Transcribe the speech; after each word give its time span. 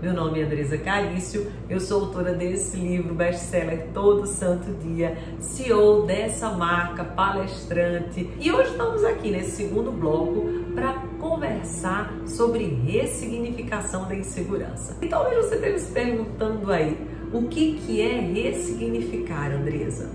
Meu 0.00 0.14
nome 0.14 0.38
é 0.38 0.44
Andresa 0.44 0.78
Carício, 0.78 1.50
eu 1.68 1.80
sou 1.80 2.04
autora 2.04 2.32
desse 2.32 2.76
livro 2.76 3.16
best-seller 3.16 3.88
Todo 3.92 4.28
Santo 4.28 4.70
Dia, 4.80 5.18
CEO 5.40 6.06
dessa 6.06 6.50
marca, 6.50 7.02
palestrante. 7.02 8.30
E 8.38 8.52
hoje 8.52 8.70
estamos 8.70 9.02
aqui 9.02 9.32
nesse 9.32 9.56
segundo 9.56 9.90
bloco 9.90 10.46
para 10.72 10.92
conversar 11.18 12.14
sobre 12.28 12.64
ressignificação 12.64 14.06
da 14.06 14.14
insegurança. 14.14 14.96
E 15.02 15.08
talvez 15.08 15.36
você 15.44 15.56
esteja 15.56 15.78
se 15.80 15.90
perguntando 15.90 16.70
aí, 16.70 16.96
o 17.32 17.48
que, 17.48 17.80
que 17.80 18.00
é 18.00 18.20
ressignificar, 18.20 19.50
Andresa? 19.50 20.12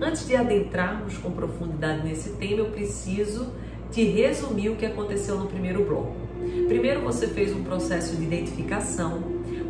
Antes 0.00 0.24
de 0.24 0.36
adentrarmos 0.36 1.18
com 1.18 1.32
profundidade 1.32 2.06
nesse 2.06 2.30
tema, 2.34 2.60
eu 2.60 2.66
preciso 2.66 3.48
te 3.90 4.04
resumir 4.04 4.68
o 4.68 4.76
que 4.76 4.86
aconteceu 4.86 5.36
no 5.36 5.48
primeiro 5.48 5.84
bloco. 5.84 6.25
Primeiro 6.68 7.00
você 7.00 7.26
fez 7.26 7.54
um 7.54 7.62
processo 7.62 8.16
de 8.16 8.24
identificação, 8.24 9.22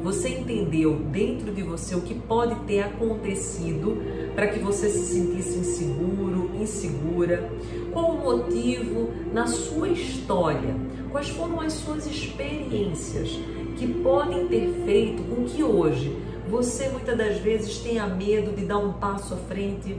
você 0.03 0.29
entendeu 0.29 0.95
dentro 0.95 1.53
de 1.53 1.63
você 1.63 1.95
o 1.95 2.01
que 2.01 2.15
pode 2.15 2.55
ter 2.67 2.81
acontecido 2.81 4.03
para 4.35 4.47
que 4.47 4.59
você 4.59 4.89
se 4.89 5.15
sentisse 5.15 5.59
inseguro, 5.59 6.51
insegura, 6.61 7.51
qual 7.93 8.13
o 8.13 8.19
motivo 8.23 9.11
na 9.33 9.47
sua 9.47 9.89
história, 9.89 10.75
quais 11.11 11.29
foram 11.31 11.61
as 11.61 11.73
suas 11.73 12.07
experiências 12.07 13.39
que 13.77 13.87
podem 13.87 14.47
ter 14.47 14.69
feito 14.85 15.23
com 15.25 15.45
que 15.45 15.63
hoje 15.63 16.17
você 16.49 16.89
muitas 16.89 17.17
das 17.17 17.39
vezes 17.39 17.79
tenha 17.79 18.07
medo 18.07 18.55
de 18.55 18.65
dar 18.65 18.79
um 18.79 18.93
passo 18.93 19.35
à 19.35 19.37
frente 19.37 19.97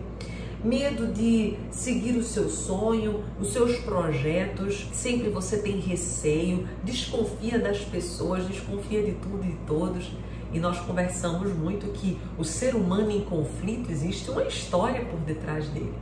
medo 0.63 1.07
de 1.07 1.55
seguir 1.71 2.17
o 2.17 2.23
seu 2.23 2.49
sonho, 2.49 3.23
os 3.39 3.53
seus 3.53 3.77
projetos, 3.77 4.87
sempre 4.91 5.29
você 5.29 5.57
tem 5.57 5.79
receio, 5.79 6.67
desconfia 6.83 7.59
das 7.59 7.79
pessoas, 7.79 8.45
desconfia 8.45 9.03
de 9.03 9.13
tudo 9.13 9.43
e 9.43 9.49
de 9.49 9.57
todos. 9.67 10.11
E 10.51 10.59
nós 10.59 10.79
conversamos 10.79 11.53
muito 11.53 11.87
que 11.87 12.17
o 12.37 12.43
ser 12.43 12.75
humano 12.75 13.11
em 13.11 13.21
conflito 13.21 13.91
existe 13.91 14.31
uma 14.31 14.43
história 14.43 15.05
por 15.05 15.19
detrás 15.19 15.67
dele. 15.69 15.93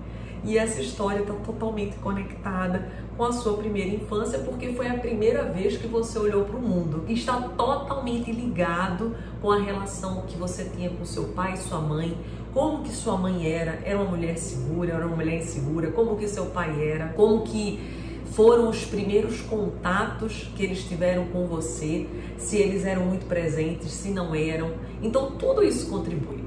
E 0.46 0.58
essa 0.58 0.80
história 0.80 1.22
está 1.22 1.34
totalmente 1.34 1.96
conectada 1.98 2.88
com 3.18 3.24
a 3.24 3.34
sua 3.34 3.58
primeira 3.58 3.90
infância, 3.90 4.40
porque 4.40 4.74
foi 4.74 4.88
a 4.88 4.94
primeira 4.94 5.44
vez 5.44 5.76
que 5.78 5.88
você 5.88 6.20
olhou 6.20 6.46
para 6.46 6.56
o 6.56 6.62
mundo. 6.62 7.04
E 7.08 7.14
está 7.14 7.42
totalmente 7.42 8.32
ligado 8.32 9.16
com 9.42 9.52
a 9.52 9.60
relação 9.60 10.22
que 10.28 10.38
você 10.38 10.66
tinha 10.66 10.90
com 10.92 11.04
seu 11.04 11.30
pai 11.30 11.54
e 11.54 11.58
sua 11.58 11.80
mãe, 11.80 12.16
como 12.54 12.84
que 12.84 12.92
sua 12.92 13.18
mãe 13.18 13.52
era, 13.52 13.80
era 13.84 13.98
uma 14.00 14.12
mulher 14.12 14.38
segura, 14.38 14.94
era 14.94 15.08
uma 15.08 15.16
mulher 15.16 15.42
insegura, 15.42 15.92
como 15.92 16.16
que 16.16 16.28
seu 16.28 16.46
pai 16.46 16.90
era, 16.90 17.10
como 17.10 17.42
que 17.42 17.80
foram 18.32 18.70
os 18.70 18.86
primeiros 18.86 19.42
contatos 19.42 20.52
que 20.56 20.64
eles 20.64 20.84
tiveram 20.84 21.26
com 21.28 21.48
você, 21.48 22.06
se 22.38 22.58
eles 22.58 22.86
eram 22.86 23.06
muito 23.06 23.26
presentes, 23.26 23.92
se 23.92 24.10
não 24.10 24.36
eram. 24.36 24.74
Então 25.02 25.32
tudo 25.32 25.64
isso 25.64 25.90
contribui. 25.90 26.44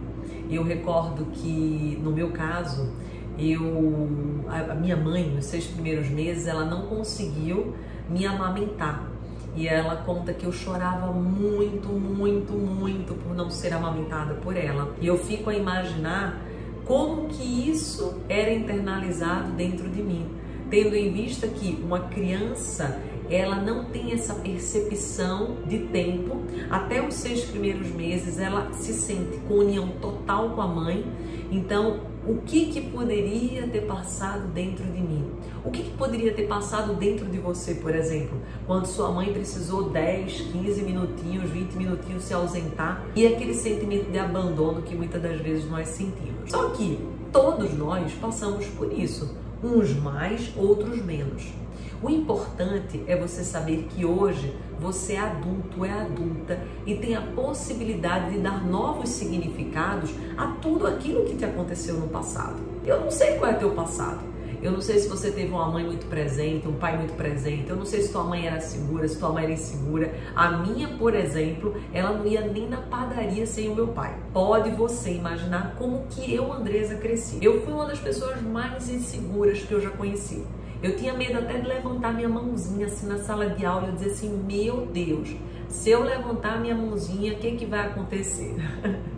Eu 0.50 0.62
recordo 0.62 1.26
que 1.32 1.98
no 2.02 2.10
meu 2.10 2.30
caso, 2.30 2.91
eu 3.39 4.39
a 4.48 4.75
minha 4.75 4.97
mãe 4.97 5.31
nos 5.31 5.47
seis 5.47 5.67
primeiros 5.67 6.08
meses 6.08 6.47
ela 6.47 6.64
não 6.64 6.86
conseguiu 6.86 7.75
me 8.08 8.27
amamentar 8.27 9.08
e 9.55 9.67
ela 9.67 9.97
conta 9.97 10.33
que 10.33 10.47
eu 10.47 10.53
chorava 10.53 11.12
muito, 11.12 11.89
muito, 11.89 12.53
muito 12.53 13.14
por 13.14 13.34
não 13.34 13.50
ser 13.50 13.72
amamentada 13.72 14.34
por 14.34 14.56
ela. 14.56 14.94
E 15.00 15.06
eu 15.06 15.19
fico 15.19 15.50
a 15.50 15.54
imaginar 15.54 16.41
como 16.84 17.28
que 17.28 17.69
isso 17.69 18.21
era 18.28 18.53
internalizado 18.53 19.53
dentro 19.53 19.88
de 19.88 20.00
mim, 20.00 20.27
tendo 20.71 20.94
em 20.94 21.12
vista 21.12 21.48
que 21.48 21.78
uma 21.82 22.00
criança 22.00 23.00
ela 23.28 23.56
não 23.56 23.84
tem 23.87 24.12
essa 24.12 24.34
percepção 24.34 25.56
de 25.66 25.81
tempo. 25.88 26.43
Até 26.71 27.06
os 27.06 27.15
seis 27.15 27.44
primeiros 27.44 27.88
meses 27.88 28.38
ela 28.38 28.72
se 28.72 28.93
sente 28.93 29.38
com 29.47 29.54
união 29.54 29.88
total 30.00 30.50
com 30.50 30.62
a 30.62 30.69
mãe. 30.69 31.04
Então 31.50 32.00
o 32.26 32.36
que, 32.42 32.66
que 32.66 32.80
poderia 32.80 33.66
ter 33.68 33.82
passado 33.82 34.48
dentro 34.48 34.84
de 34.84 35.00
mim? 35.00 35.30
O 35.64 35.70
que, 35.70 35.82
que 35.82 35.90
poderia 35.90 36.32
ter 36.32 36.46
passado 36.46 36.94
dentro 36.94 37.26
de 37.26 37.38
você, 37.38 37.74
por 37.74 37.94
exemplo, 37.94 38.38
quando 38.66 38.86
sua 38.86 39.10
mãe 39.10 39.32
precisou 39.32 39.90
10, 39.90 40.40
15 40.52 40.82
minutinhos, 40.82 41.50
20 41.50 41.72
minutinhos 41.74 42.24
se 42.24 42.34
ausentar 42.34 43.04
e 43.14 43.26
aquele 43.26 43.54
sentimento 43.54 44.10
de 44.10 44.18
abandono 44.18 44.82
que 44.82 44.94
muitas 44.94 45.22
das 45.22 45.40
vezes 45.40 45.70
nós 45.70 45.88
sentimos. 45.88 46.50
Só 46.50 46.70
que 46.70 46.98
todos 47.32 47.72
nós 47.74 48.12
passamos 48.14 48.66
por 48.66 48.92
isso, 48.92 49.34
uns 49.62 49.94
mais, 49.94 50.52
outros 50.56 51.04
menos. 51.04 51.52
O 52.00 52.08
importante 52.08 53.02
é 53.08 53.16
você 53.16 53.42
saber 53.42 53.88
que 53.91 54.04
hoje 54.04 54.54
você 54.78 55.14
é 55.14 55.19
adulto, 55.19 55.84
é 55.84 55.91
adulta 55.91 56.60
e 56.86 56.94
tem 56.94 57.16
a 57.16 57.20
possibilidade 57.20 58.34
de 58.34 58.38
dar 58.38 58.64
novos 58.64 59.08
significados 59.08 60.10
a 60.36 60.47
tudo 60.62 60.86
aquilo 60.86 61.24
que 61.24 61.34
te 61.34 61.44
aconteceu 61.44 61.97
no 61.97 62.08
passado. 62.08 62.56
Eu 62.84 63.00
não 63.00 63.10
sei 63.10 63.36
qual 63.36 63.50
é 63.50 63.54
teu 63.54 63.72
passado. 63.72 64.28
Eu 64.60 64.72
não 64.72 64.80
sei 64.80 64.98
se 64.98 65.08
você 65.08 65.30
teve 65.30 65.52
uma 65.52 65.69
mãe 65.69 65.84
muito 65.84 66.06
presente, 66.06 66.66
um 66.66 66.74
pai 66.74 66.96
muito 66.96 67.14
presente. 67.14 67.70
Eu 67.70 67.76
não 67.76 67.84
sei 67.84 68.02
se 68.02 68.12
tua 68.12 68.24
mãe 68.24 68.46
era 68.46 68.60
segura, 68.60 69.06
se 69.06 69.19
tua 69.19 69.30
mãe 69.30 69.44
era 69.44 69.52
insegura. 69.52 70.12
A 70.34 70.50
minha, 70.50 70.88
por 70.88 71.14
exemplo, 71.14 71.76
ela 71.92 72.12
não 72.12 72.26
ia 72.26 72.41
nem 72.41 72.68
na 72.68 72.78
padaria 72.78 73.47
sem 73.47 73.68
o 73.68 73.74
meu 73.74 73.88
pai. 73.88 74.16
Pode 74.32 74.70
você 74.70 75.12
imaginar 75.12 75.76
como 75.78 76.06
que 76.10 76.34
eu, 76.34 76.52
Andresa, 76.52 76.97
cresci. 76.97 77.38
Eu 77.41 77.62
fui 77.62 77.72
uma 77.72 77.86
das 77.86 78.00
pessoas 78.00 78.42
mais 78.42 78.88
inseguras 78.88 79.60
que 79.60 79.72
eu 79.72 79.80
já 79.80 79.91
conheci. 79.91 80.44
Eu 80.82 80.97
tinha 80.97 81.12
medo 81.12 81.38
até 81.38 81.58
de 81.58 81.66
levantar 81.66 82.14
minha 82.14 82.28
mãozinha 82.28 82.86
assim 82.86 83.06
na 83.06 83.18
sala 83.18 83.50
de 83.50 83.64
aula 83.64 83.88
e 83.88 83.92
dizer 83.92 84.10
assim: 84.10 84.44
Meu 84.47 84.86
Deus, 84.86 85.34
se 85.68 85.91
eu 85.91 86.02
levantar 86.02 86.60
minha 86.60 86.74
mãozinha, 86.74 87.32
o 87.32 87.36
que, 87.36 87.52
que 87.52 87.66
vai 87.66 87.86
acontecer? 87.86 88.56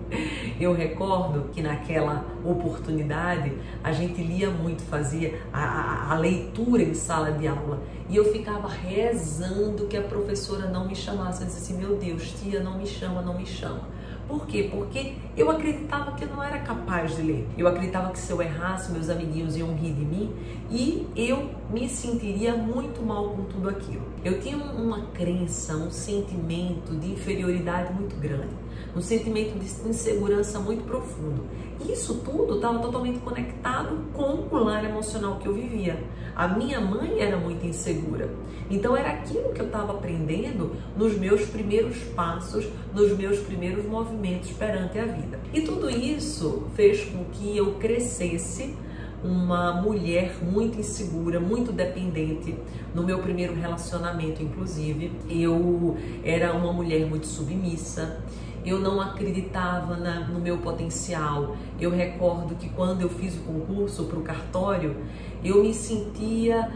Eu 0.60 0.74
recordo 0.74 1.48
que 1.52 1.62
naquela 1.62 2.22
oportunidade 2.44 3.50
a 3.82 3.92
gente 3.92 4.22
lia 4.22 4.50
muito, 4.50 4.82
fazia 4.82 5.40
a, 5.50 5.64
a, 5.64 6.12
a, 6.12 6.18
leitura 6.18 6.82
em 6.82 6.92
sala 6.92 7.32
de 7.32 7.48
aula 7.48 7.82
e 8.10 8.16
eu 8.16 8.30
ficava 8.30 8.68
rezando 8.68 9.86
que 9.86 9.96
a 9.96 10.02
professora 10.02 10.68
não 10.68 10.86
me 10.86 10.94
chamasse. 10.94 11.40
Eu 11.40 11.46
disse 11.46 11.62
assim: 11.62 11.78
Meu 11.78 11.96
Deus, 11.96 12.32
tia, 12.32 12.62
não 12.62 12.76
me 12.76 12.86
chama, 12.86 13.22
não 13.22 13.38
me 13.38 13.46
chama. 13.46 13.88
Por 14.28 14.46
quê? 14.46 14.68
Porque 14.70 15.14
eu 15.34 15.50
acreditava 15.50 16.12
que 16.12 16.24
eu 16.24 16.28
não 16.28 16.42
era 16.42 16.58
capaz 16.58 17.16
de 17.16 17.22
ler. 17.22 17.48
Eu 17.56 17.66
acreditava 17.66 18.12
que 18.12 18.18
se 18.18 18.30
eu 18.30 18.42
errasse, 18.42 18.92
meus 18.92 19.08
amiguinhos 19.08 19.56
iam 19.56 19.74
rir 19.74 19.94
de 19.94 20.04
mim 20.04 20.32
e 20.70 21.08
eu 21.16 21.48
me 21.72 21.88
sentiria 21.88 22.54
muito 22.56 23.00
mal 23.02 23.30
com 23.30 23.44
tudo 23.44 23.68
aquilo. 23.68 24.02
Eu 24.24 24.40
tinha 24.40 24.56
uma 24.56 25.06
crença, 25.14 25.76
um 25.76 25.90
sentimento 25.90 26.94
de 26.96 27.12
inferioridade 27.12 27.92
muito 27.92 28.16
grande, 28.16 28.54
um 28.94 29.00
sentimento 29.00 29.58
de 29.58 29.88
insegurança 29.88 30.58
muito 30.58 30.84
profundo. 30.84 31.44
Isso 31.88 32.16
tudo 32.24 32.56
estava 32.56 32.80
totalmente 32.80 33.20
conectado 33.20 33.98
com 34.12 34.48
o 34.50 34.64
lar 34.64 34.84
emocional 34.84 35.38
que 35.38 35.46
eu 35.46 35.54
vivia. 35.54 36.02
A 36.34 36.48
minha 36.48 36.80
mãe 36.80 37.20
era 37.20 37.36
muito 37.36 37.64
insegura. 37.64 38.28
Então 38.68 38.96
era 38.96 39.10
aquilo 39.10 39.52
que 39.52 39.60
eu 39.60 39.66
estava 39.66 39.92
aprendendo 39.92 40.76
nos 40.96 41.16
meus 41.16 41.42
primeiros 41.46 41.98
passos, 42.14 42.66
nos 42.94 43.16
meus 43.16 43.38
primeiros 43.38 43.84
movimentos 43.84 44.50
perante 44.52 44.98
a 44.98 45.06
vida. 45.06 45.38
E 45.52 45.62
tudo 45.62 45.88
isso 45.88 46.64
fez 46.74 47.04
com 47.04 47.24
que 47.32 47.56
eu 47.56 47.74
crescesse 47.74 48.74
uma 49.22 49.72
mulher 49.72 50.36
muito 50.42 50.78
insegura, 50.78 51.38
muito 51.38 51.72
dependente. 51.72 52.54
No 52.94 53.02
meu 53.02 53.18
primeiro 53.18 53.54
relacionamento, 53.54 54.42
inclusive, 54.42 55.12
eu 55.28 55.96
era 56.24 56.52
uma 56.54 56.72
mulher 56.72 57.06
muito 57.06 57.26
submissa 57.26 58.20
eu 58.64 58.78
não 58.78 59.00
acreditava 59.00 59.96
na, 59.96 60.20
no 60.20 60.38
meu 60.38 60.58
potencial. 60.58 61.56
Eu 61.80 61.90
recordo 61.90 62.54
que 62.56 62.68
quando 62.68 63.00
eu 63.00 63.08
fiz 63.08 63.36
o 63.36 63.40
concurso 63.40 64.04
para 64.04 64.18
o 64.18 64.22
cartório, 64.22 64.96
eu 65.42 65.62
me 65.62 65.72
sentia 65.72 66.70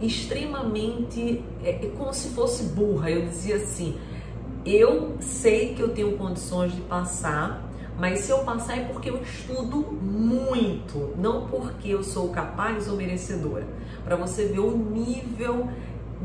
extremamente 0.00 1.42
é, 1.62 1.70
é, 1.70 1.92
como 1.96 2.12
se 2.12 2.28
fosse 2.28 2.64
burra. 2.74 3.10
Eu 3.10 3.26
dizia 3.26 3.56
assim: 3.56 3.96
eu 4.64 5.16
sei 5.20 5.74
que 5.74 5.82
eu 5.82 5.88
tenho 5.88 6.16
condições 6.16 6.72
de 6.72 6.80
passar, 6.82 7.68
mas 7.98 8.20
se 8.20 8.30
eu 8.30 8.38
passar 8.38 8.78
é 8.78 8.84
porque 8.84 9.10
eu 9.10 9.22
estudo 9.22 9.76
muito, 9.80 11.14
não 11.16 11.46
porque 11.46 11.88
eu 11.88 12.02
sou 12.02 12.30
capaz 12.30 12.88
ou 12.88 12.96
merecedora. 12.96 13.66
Para 14.04 14.16
você 14.16 14.46
ver 14.46 14.60
o 14.60 14.76
nível 14.76 15.68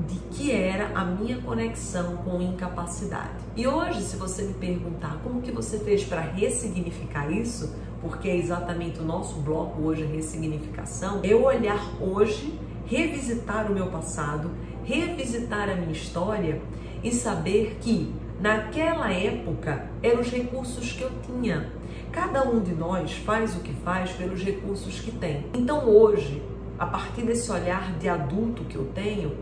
de 0.07 0.19
que 0.31 0.51
era 0.51 0.91
a 0.97 1.03
minha 1.03 1.41
conexão 1.41 2.17
com 2.17 2.41
incapacidade. 2.41 3.43
E 3.55 3.67
hoje, 3.67 4.01
se 4.01 4.15
você 4.15 4.43
me 4.43 4.53
perguntar 4.53 5.19
como 5.23 5.41
que 5.41 5.51
você 5.51 5.79
fez 5.79 6.03
para 6.03 6.21
ressignificar 6.21 7.29
isso, 7.31 7.75
porque 8.01 8.29
é 8.29 8.35
exatamente 8.35 8.99
o 8.99 9.03
nosso 9.03 9.39
bloco 9.41 9.81
hoje, 9.81 10.05
ressignificação, 10.05 11.19
eu 11.23 11.43
olhar 11.43 11.83
hoje 11.99 12.57
revisitar 12.89 13.71
o 13.71 13.73
meu 13.73 13.87
passado, 13.87 14.49
revisitar 14.83 15.69
a 15.69 15.75
minha 15.75 15.91
história 15.91 16.59
e 17.03 17.11
saber 17.11 17.77
que 17.79 18.11
naquela 18.39 19.11
época 19.11 19.89
eram 20.01 20.21
os 20.21 20.29
recursos 20.29 20.91
que 20.91 21.01
eu 21.01 21.11
tinha. 21.25 21.71
Cada 22.11 22.43
um 22.43 22.59
de 22.59 22.73
nós 22.73 23.13
faz 23.13 23.55
o 23.55 23.59
que 23.59 23.73
faz 23.73 24.11
pelos 24.11 24.43
recursos 24.43 24.99
que 24.99 25.11
tem. 25.11 25.45
Então 25.53 25.87
hoje, 25.87 26.41
a 26.77 26.85
partir 26.85 27.21
desse 27.23 27.51
olhar 27.51 27.97
de 27.97 28.09
adulto 28.09 28.63
que 28.63 28.75
eu 28.75 28.85
tenho, 28.95 29.37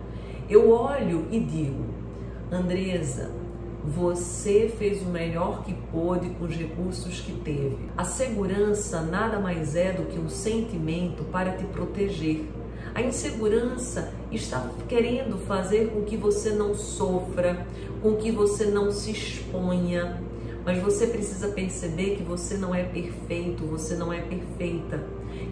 eu 0.50 0.70
olho 0.70 1.28
e 1.32 1.40
digo: 1.40 1.86
Andresa, 2.52 3.32
você 3.84 4.74
fez 4.78 5.02
o 5.02 5.06
melhor 5.06 5.64
que 5.64 5.74
pôde 5.74 6.30
com 6.32 6.46
os 6.46 6.56
recursos 6.56 7.22
que 7.22 7.32
teve. 7.32 7.78
A 7.96 8.04
segurança 8.04 9.02
nada 9.02 9.40
mais 9.40 9.76
é 9.76 9.94
do 9.94 10.04
que 10.04 10.20
um 10.20 10.28
sentimento 10.28 11.24
para 11.26 11.52
te 11.52 11.64
proteger. 11.66 12.46
A 12.98 13.02
insegurança 13.04 14.12
está 14.32 14.72
querendo 14.90 15.38
fazer 15.46 15.92
com 15.92 16.02
que 16.02 16.18
você 16.18 16.50
não 16.50 16.74
sofra, 16.74 17.68
com 18.02 18.16
que 18.16 18.32
você 18.32 18.66
não 18.66 18.92
se 18.92 19.12
exponha. 19.12 20.20
Mas 20.66 20.82
você 20.82 21.06
precisa 21.06 21.50
perceber 21.50 22.16
que 22.16 22.24
você 22.24 22.58
não 22.58 22.74
é 22.74 22.82
perfeito, 22.82 23.68
você 23.68 23.94
não 23.94 24.12
é 24.12 24.22
perfeita. 24.22 25.04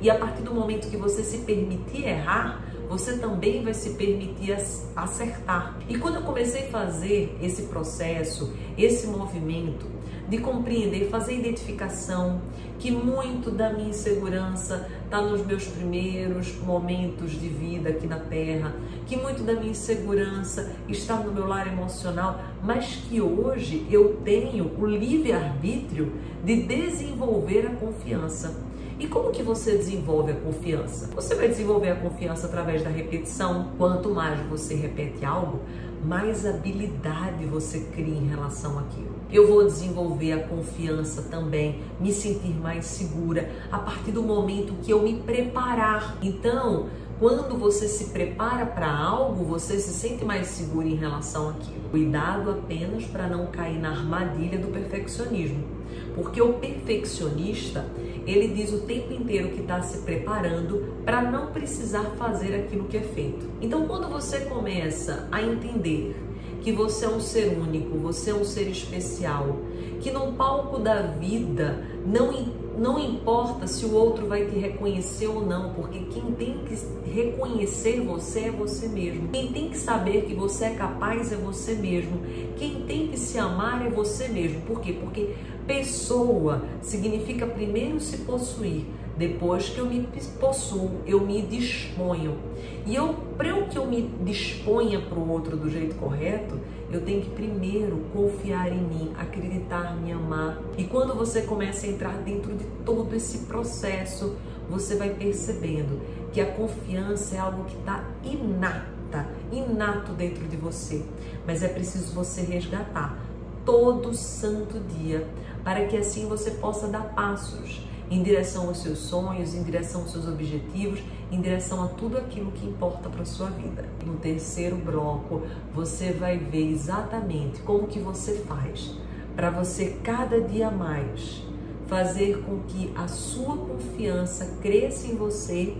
E 0.01 0.09
a 0.09 0.15
partir 0.15 0.41
do 0.41 0.55
momento 0.55 0.89
que 0.89 0.97
você 0.97 1.23
se 1.23 1.37
permitir 1.45 2.07
errar, 2.07 2.65
você 2.89 3.19
também 3.19 3.63
vai 3.63 3.75
se 3.75 3.91
permitir 3.91 4.57
acertar. 4.95 5.77
E 5.87 5.99
quando 5.99 6.15
eu 6.15 6.23
comecei 6.23 6.63
a 6.63 6.69
fazer 6.69 7.37
esse 7.39 7.67
processo, 7.67 8.55
esse 8.75 9.05
movimento 9.05 9.85
de 10.29 10.37
compreender, 10.39 11.09
fazer 11.09 11.37
identificação, 11.37 12.41
que 12.79 12.91
muito 12.91 13.51
da 13.51 13.71
minha 13.71 13.89
insegurança 13.89 14.89
está 15.03 15.21
nos 15.21 15.45
meus 15.45 15.65
primeiros 15.65 16.55
momentos 16.59 17.31
de 17.31 17.47
vida 17.47 17.89
aqui 17.89 18.07
na 18.07 18.19
Terra, 18.19 18.75
que 19.05 19.15
muito 19.15 19.43
da 19.43 19.53
minha 19.53 19.71
insegurança 19.71 20.71
está 20.89 21.15
no 21.15 21.31
meu 21.31 21.47
lar 21.47 21.67
emocional, 21.67 22.41
mas 22.63 22.95
que 23.07 23.21
hoje 23.21 23.85
eu 23.89 24.19
tenho 24.23 24.71
o 24.77 24.85
livre-arbítrio 24.85 26.11
de 26.43 26.63
desenvolver 26.63 27.67
a 27.67 27.75
confiança. 27.75 28.63
E 28.97 29.07
como 29.07 29.31
que 29.31 29.43
você 29.43 29.77
desenvolve 29.77 30.31
a 30.31 30.35
confiança? 30.35 31.09
Você 31.15 31.35
vai 31.35 31.49
desenvolver 31.49 31.89
a 31.89 31.95
confiança 31.95 32.47
através 32.47 32.81
da 32.81 32.89
repetição. 32.89 33.71
Quanto 33.77 34.09
mais 34.09 34.39
você 34.47 34.73
repete 34.73 35.25
algo, 35.25 35.59
mais 36.03 36.45
habilidade 36.45 37.45
você 37.45 37.81
cria 37.93 38.15
em 38.15 38.27
relação 38.27 38.79
àquilo. 38.79 39.14
Eu 39.31 39.47
vou 39.47 39.65
desenvolver 39.65 40.33
a 40.33 40.47
confiança 40.47 41.23
também, 41.23 41.81
me 41.99 42.11
sentir 42.11 42.53
mais 42.53 42.85
segura 42.85 43.51
a 43.71 43.79
partir 43.79 44.11
do 44.11 44.21
momento 44.21 44.73
que 44.83 44.91
eu 44.91 45.01
me 45.01 45.17
preparar. 45.17 46.17
Então, 46.21 46.87
quando 47.19 47.57
você 47.57 47.87
se 47.87 48.11
prepara 48.11 48.65
para 48.65 48.93
algo, 48.93 49.43
você 49.45 49.79
se 49.79 49.93
sente 49.93 50.25
mais 50.25 50.47
seguro 50.47 50.87
em 50.87 50.95
relação 50.95 51.49
àquilo. 51.49 51.89
Cuidado 51.89 52.51
apenas 52.51 53.05
para 53.05 53.27
não 53.27 53.47
cair 53.47 53.79
na 53.79 53.89
armadilha 53.91 54.59
do 54.59 54.67
perfeccionismo. 54.67 55.74
Porque 56.13 56.41
o 56.41 56.53
perfeccionista, 56.53 57.85
ele 58.25 58.47
diz 58.49 58.71
o 58.71 58.79
tempo 58.79 59.13
inteiro 59.13 59.49
que 59.49 59.61
está 59.61 59.81
se 59.81 59.99
preparando 59.99 60.95
para 61.03 61.21
não 61.21 61.47
precisar 61.47 62.03
fazer 62.17 62.55
aquilo 62.55 62.85
que 62.85 62.97
é 62.97 63.01
feito. 63.01 63.47
Então, 63.61 63.85
quando 63.87 64.07
você 64.09 64.41
começa 64.41 65.27
a 65.31 65.41
entender 65.41 66.15
que 66.61 66.71
você 66.71 67.05
é 67.05 67.09
um 67.09 67.19
ser 67.19 67.57
único, 67.57 67.97
você 67.97 68.31
é 68.31 68.33
um 68.33 68.43
ser 68.43 68.67
especial, 68.67 69.57
que 70.01 70.09
no 70.09 70.33
palco 70.33 70.79
da 70.79 71.01
vida 71.01 71.85
não 72.05 72.33
não 72.77 72.99
importa 72.99 73.67
se 73.67 73.85
o 73.85 73.93
outro 73.93 74.27
vai 74.27 74.45
te 74.45 74.57
reconhecer 74.57 75.27
ou 75.27 75.45
não, 75.45 75.73
porque 75.73 75.99
quem 76.11 76.31
tem 76.33 76.59
que 76.65 76.75
reconhecer 77.09 78.01
você 78.01 78.45
é 78.45 78.51
você 78.51 78.87
mesmo. 78.87 79.29
Quem 79.29 79.51
tem 79.51 79.69
que 79.69 79.77
saber 79.77 80.25
que 80.25 80.33
você 80.33 80.65
é 80.65 80.69
capaz 80.71 81.31
é 81.31 81.35
você 81.35 81.73
mesmo. 81.73 82.19
Quem 82.57 82.81
tem 82.81 83.07
que 83.07 83.17
se 83.17 83.37
amar 83.37 83.85
é 83.85 83.89
você 83.89 84.27
mesmo. 84.27 84.61
Por 84.61 84.81
quê? 84.81 84.93
Porque 84.93 85.35
pessoa 85.65 86.63
significa 86.81 87.45
primeiro 87.45 87.99
se 87.99 88.17
possuir. 88.17 88.85
Depois 89.17 89.69
que 89.69 89.79
eu 89.79 89.85
me 89.85 90.07
possuo, 90.39 90.91
eu 91.05 91.21
me 91.21 91.41
disponho. 91.41 92.37
E 92.85 92.93
eu, 92.93 93.13
para 93.37 93.61
que 93.63 93.77
eu 93.77 93.85
me 93.85 94.11
disponha 94.23 94.99
para 94.99 95.17
o 95.17 95.29
outro 95.29 95.55
do 95.55 95.69
jeito 95.69 95.95
correto, 95.95 96.59
eu 96.91 97.01
tenho 97.01 97.21
que 97.21 97.29
primeiro 97.29 98.05
confiar 98.13 98.71
em 98.71 98.81
mim, 98.81 99.11
acreditar, 99.17 99.95
me 99.95 100.11
amar. 100.11 100.61
E 100.77 100.83
quando 100.83 101.15
você 101.15 101.43
começa 101.43 101.85
a 101.85 101.89
entrar 101.89 102.17
dentro 102.17 102.53
de 102.55 102.65
todo 102.85 103.15
esse 103.15 103.39
processo, 103.39 104.35
você 104.69 104.95
vai 104.95 105.11
percebendo 105.11 106.01
que 106.33 106.41
a 106.41 106.51
confiança 106.51 107.35
é 107.35 107.39
algo 107.39 107.63
que 107.63 107.77
está 107.77 108.03
inata, 108.23 109.27
inato 109.51 110.11
dentro 110.11 110.45
de 110.45 110.57
você. 110.57 111.03
Mas 111.47 111.63
é 111.63 111.69
preciso 111.69 112.13
você 112.13 112.41
resgatar 112.41 113.17
todo 113.65 114.13
santo 114.13 114.79
dia, 114.79 115.27
para 115.63 115.85
que 115.85 115.97
assim 115.97 116.27
você 116.27 116.51
possa 116.51 116.87
dar 116.87 117.15
passos 117.15 117.81
em 118.09 118.21
direção 118.21 118.67
aos 118.67 118.79
seus 118.79 118.99
sonhos, 118.99 119.53
em 119.53 119.63
direção 119.63 120.01
aos 120.01 120.11
seus 120.11 120.27
objetivos, 120.27 120.99
em 121.31 121.41
direção 121.41 121.83
a 121.83 121.87
tudo 121.87 122.17
aquilo 122.17 122.51
que 122.51 122.65
importa 122.65 123.09
para 123.09 123.25
sua 123.25 123.49
vida. 123.49 123.85
No 124.05 124.17
terceiro 124.17 124.75
bloco, 124.75 125.41
você 125.73 126.11
vai 126.11 126.37
ver 126.37 126.71
exatamente 126.71 127.61
como 127.61 127.87
que 127.87 127.99
você 127.99 128.35
faz 128.47 128.91
para 129.35 129.49
você 129.49 129.97
cada 130.03 130.39
dia 130.39 130.71
mais 130.71 131.43
fazer 131.87 132.43
com 132.43 132.59
que 132.61 132.91
a 132.95 133.07
sua 133.07 133.57
confiança 133.57 134.57
cresça 134.61 135.07
em 135.07 135.15
você 135.15 135.75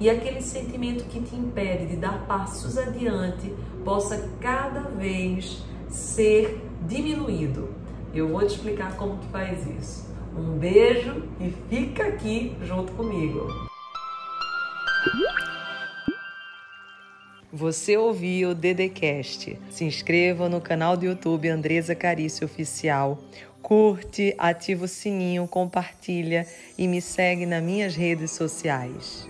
e 0.00 0.08
aquele 0.08 0.40
sentimento 0.40 1.04
que 1.04 1.20
te 1.20 1.34
impede 1.34 1.86
de 1.86 1.96
dar 1.96 2.26
passos 2.26 2.78
adiante 2.78 3.52
possa 3.84 4.28
cada 4.40 4.82
vez 4.82 5.62
ser 5.88 6.62
diminuído. 6.86 7.68
Eu 8.14 8.28
vou 8.28 8.40
te 8.40 8.54
explicar 8.54 8.96
como 8.96 9.18
que 9.18 9.26
faz 9.28 9.66
isso. 9.66 10.07
Um 10.38 10.56
beijo 10.56 11.24
e 11.40 11.52
fica 11.68 12.06
aqui 12.06 12.56
junto 12.62 12.92
comigo. 12.92 13.48
Você 17.52 17.96
ouviu 17.96 18.50
o 18.50 18.54
Dedecast. 18.54 19.58
Se 19.68 19.84
inscreva 19.84 20.48
no 20.48 20.60
canal 20.60 20.96
do 20.96 21.06
YouTube 21.06 21.48
Andresa 21.48 21.92
Carício 21.92 22.44
Oficial. 22.44 23.18
Curte, 23.60 24.32
ativa 24.38 24.84
o 24.84 24.88
sininho, 24.88 25.48
compartilha 25.48 26.46
e 26.78 26.86
me 26.86 27.00
segue 27.00 27.44
nas 27.44 27.62
minhas 27.62 27.96
redes 27.96 28.30
sociais. 28.30 29.28